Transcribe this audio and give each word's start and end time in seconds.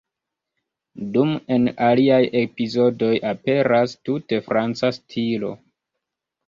Dum 1.17 1.33
en 1.57 1.67
aliaj 1.89 2.19
epizodoj 2.41 3.13
aperas 3.35 3.97
tute 4.09 4.43
franca 4.51 4.95
stilo. 5.01 5.59